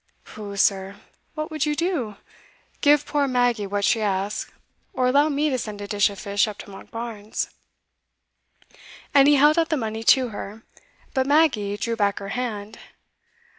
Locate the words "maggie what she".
3.27-4.01